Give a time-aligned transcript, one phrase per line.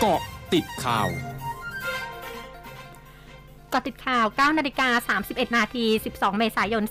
[0.00, 0.20] เกาะ
[0.54, 1.08] ติดข่าว
[3.70, 5.84] เกาะติดข่าว 9 นาฬิกา 31 นาที
[6.14, 6.82] 12 เมษายน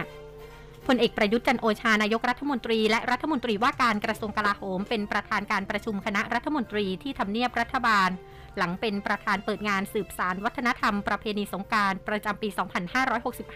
[0.00, 8.10] 2565พลเอกประยุทธ์จันโอชานายกรัฐมนตรีและรัฐมนตรีว่าการกระทรวงกลาโหม เป็นประธานการประชุมคณะรัฐมนตรีที่ทำเนียบรัฐบาล
[8.56, 12.48] หลังเป็นประธานเปิดงานสืบสารวัฒนธรรมประเพณีสงการประจำปี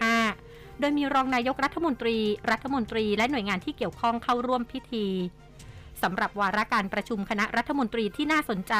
[0.07, 2.17] 2565 โดยมีรองนายกรัฐมนตรี
[2.51, 5.07] รัฐมนตรีและหน่วยงานที่เกี่ยวข้องเข้าร่วมพิธี
[6.03, 8.73] สำหรับวาระการประชุมคณะรัฐมนตรีที่น่าสนใจ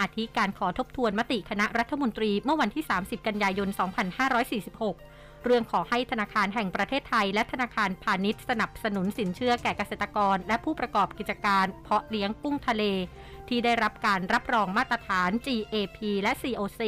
[0.00, 3.68] อาทิการขอทบทวนมติคณะรัฐมนตรีเมื่อวันที่ 30 กันยายน
[4.32, 12.82] 2546 เรื่องขอให้ธนาคารแห่งประเทศไทย และธนาคารพาณิชย์สนับสนุนสินเชื่อแก่เกษตรกร และผู้ประกอบกิจการเพาะเลี้ยงกุ้งทะเล
[13.48, 16.82] ที่ได้รับการรับรองมาตรฐาน GAP และ COC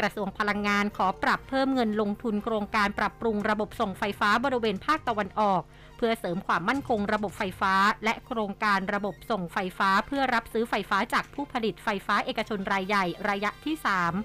[0.00, 5.62] กระทรวงพลังงานขอปรับเพิ่มเงินลงทุนโครงการปรับปรุงระบบส่งไฟฟ้าบริเวณภาคตะวันออก
[5.96, 7.74] เพื่อเสริมความมั่นคงระบบไฟฟ้า
[8.04, 13.74] และโครงการระบบส่งไฟฟ้า เพื่อรับซื้อไฟฟ้าจากผู้ผลิตไฟฟ้าเอกชนรายใหญ่ระยะที่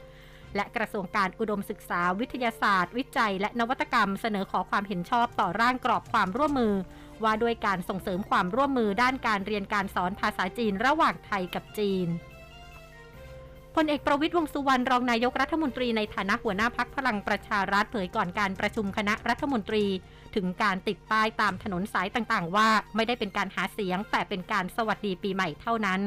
[0.02, 6.74] 3 และกระทรวงการอุดมศึกษา วิทยาศาสตร์ วิจัย และนวัตกรรมเสนอขอความเห็นชอบต่อร่างกรอบความร่วมมือ
[7.24, 12.10] ว่าด้วยการส่งเสริมความร่วมมือด้านการเรียนการสอนภาษาจีนระหว่างไทยกับจีน
[13.76, 19.86] พลเอกประวิตยวงสุวรรณรองนายกรัฐมนตรีในฐานะหัวหน้าพักพลังประชารัฐเผยก่อนการประชุมคณะรัฐมนตรี
[20.36, 26.02] ถึงการติดป้ายตามถนนสายต่างๆ ว่าไม่ได้เป็นการหาเสียงแต่เป็นการสวัสดีปีใหม่เท่านั้น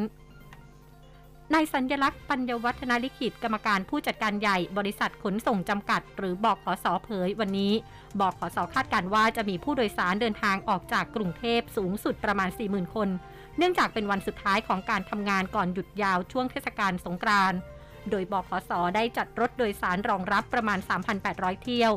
[1.54, 7.72] นายสัญญลักษณ์ปัญญวัฒนาลิขิตกรรมการผู้จัดการใหญ่บริษัทขนส่งจำกัด หรือบอกขอสอเผยวันนี้
[8.20, 13.08] บอกขอสอคาดการว่าจะมีผู้โดยสารเดินทางออกจากกรุงเทพสูงสุดประมาณ 40,000 คน
[13.56, 17.58] เนื่องจากเป็นวันสุดท้ายของการทำงานก่อนหยุดยาวช่วงเทศกาลสงกรานต์
[18.10, 20.78] โดยบอกขอสอได้จัดรถโดยสารรองรับประมาณ
[21.20, 21.92] 3,800 เที่ยว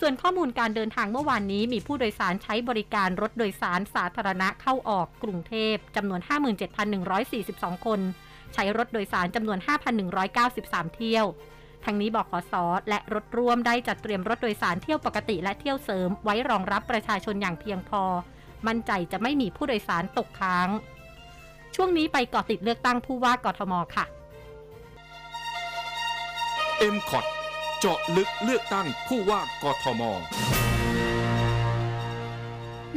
[0.00, 6.20] ส่วนข้อมูลการเดินทางเมื่อวานนี้มีผู้โดยสารใช้บริการรถโดยสารสาธารณะเข้าออกกรุงเทพจำนวน
[7.02, 8.02] 57,142 คน
[8.54, 9.58] ใช้รถโดยสารจำนวน
[10.26, 11.26] 5,193 เที่ยว
[11.84, 18.02] ทั้งนี้บอกขอสอและรถร่วมได้จัดเตรียมรถโดยสารเที่ยวปกติและเที่ยวเสริม ไว้รองรับประชาชนอย่างเพียงพอ
[18.66, 20.68] มั่นใจจะไม่มีผู้โดยสารตกค้าง
[21.74, 24.04] ช่วงนี้ไปเกาะติดเลือกตั้งผู้ว่ากทมค่ะ
[26.94, 27.26] m c o t
[27.78, 30.02] เจาะลึกเลือกตั้งผู้ว่ากทม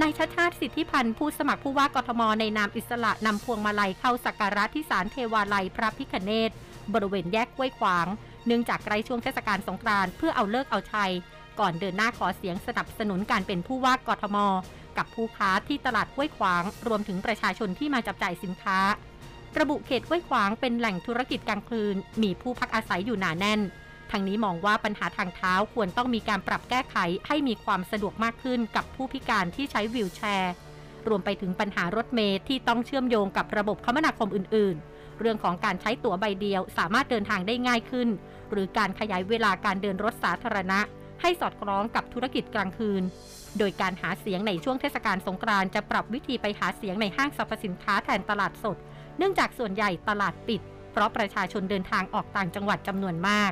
[0.02, 6.52] นายชาชาติสิทธิพันธ์ผู้สมัครผู้ว่ากทมในนามอิสระนำพวงมาลัยเข้าสักการะที่ศาลเทวาลัยพระพิคเนต
[6.94, 8.08] บริเวณแยกห้วยขวาง
[8.46, 11.12] เนื่องจากใกล้ช่วงเทศกาลสงกรานต์เพื่อเอาเลิกเอาชัย
[11.60, 14.38] ก่อนเดินหน้าขอเสียงสนับสนุนการเป็นผู้ว่ากทม
[14.98, 18.80] กับผู้ค้าที่ตลาดห้วยขวาง รวมถึงประชาชนที่มาจับจ่ายสินค้า
[19.60, 23.62] ระบุเขตห้วยขวางเป็นแหล่งธุรกิจกลางคืน มีผู้พักอาศัยอยู่หนาแน่น
[24.12, 26.96] ทางนี้มองว่าปัญหาทางเท้าควรต้องมีการปรับแก้ไข
[27.28, 30.54] ให้มีความสะดวกมากขึ้นกับผู้พิการที่ใช้วีลแชร์
[31.08, 38.10] รวมไปถึงปัญหารถเมล์ที่ต้องเชื่อมโยงกับระบบคมนาคมอื่น ๆ เรื่องของการใช้ตั๋วใบเดียวสามารถเดินทางได้ง่ายขึ้น
[38.52, 40.80] หรือการขยายเวลาการเดินรถสาธารณะ
[41.22, 43.04] ให้สอดคล้องกับธุรกิจกลางคืน
[43.58, 48.78] โดยการหาเสียงในช่วงเทศกาลสงกรานต์จะปรับวิธีไปหาเสียงในห้างสรรพสินค้าแทนตลาดสด
[49.18, 50.62] เนื่องจากส่วนใหญ่ตลาดปิด
[50.92, 53.52] เพราะประชาชนเดินทางออกต่างจังหวัดจำนวนมาก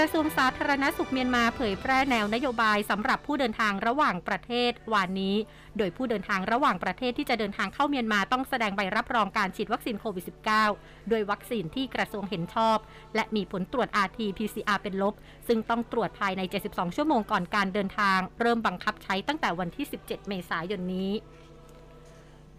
[0.00, 5.36] ระทรวงสาธารณสุขเมียนมาเผยแพร่แนวนโยบายสำหรับผู้เดินทางระหว่างประเทศวันนี้
[5.78, 10.24] โดยผู้เดินทางระหว่างประเทศที่จะเดินทางเข้าเมียนมาต้องแสดงใบรับรองการฉีดวัคซีนโควิด
[10.68, 12.78] -19 โดยวัคซีนที่กระทรวงเห็นชอบ
[13.14, 15.14] และมีผลตรวจ RT-PCR เป็นลบ
[15.48, 21.12] ซึ่งต้องตรวจภายใน 72 ชั่วโมงก่อนการเดินทาง เริ่มบังคับใช้ตั้งแต่วันที่ 17 เมษายนนี้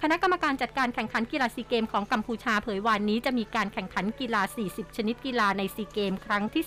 [0.04, 6.64] คณะกรรมการจัดการแข่งขันกีฬาซีเกมของกัมพูชาเผยวันนี้จะมีการแข่งขันกีฬา 40 ชนิดกีฬาในซีเกมครั้งที่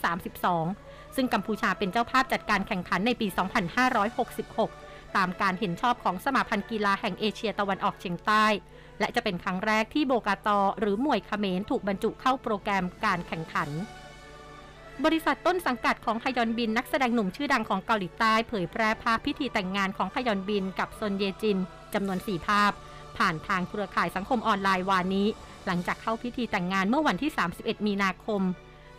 [0.56, 3.26] 32 ซึ่งกัมพูชาเป็นเจ้าภาพจัดการแข่งขันในปี
[4.62, 8.46] 2566 ตามการเห็นชอบของสมาพันธ์กีฬาแห่งเอเชียตะวันออกเฉียงใต้
[9.00, 13.68] และจะเป็นครั้งแรกที่โบกาตอหรือมวยเขมรถูกบรรจุเข้าโปรแกรมการแข่งขัน
[15.04, 21.58] บริษัทต้นสังกัดของฮยอนบินนักแสดงหนุ่มชื่อดังของเกาหลีใต้เผยแพร่ภาพพิธีแต่งงานของฮยอนบินกับซนเยจิน
[21.94, 22.72] จำนวน 4 ภาพ
[23.18, 25.28] ผ่านทางเครือข่ายสังคมออนไลน์วานนี้
[25.66, 28.42] หลังจากเข้าพิธีแต่งงานเมื่อวันที่ 31 มีนาคม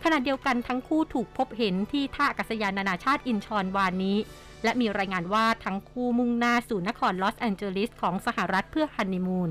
[0.04, 4.18] ขณะเดียวกันทั้งคู่ถูกพบเห็นที่ท่าอากาศยานนานาชาติอินชอนวานนี้
[4.64, 9.50] และมีรายงานว่าทั้งคู่มุ่งหน้าสู่นครลอสแอนเจลิสของสหรัฐเพื่อฮันนีมูน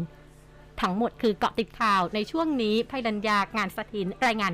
[0.81, 4.53] ทั้งหมดคือเกาะติดข่าวในช่วงนี้ภัยดัญญางานสถินรายงาน